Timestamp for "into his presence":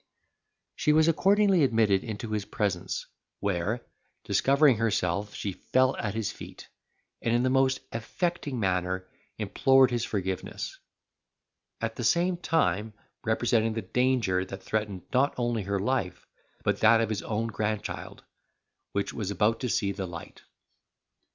2.03-3.05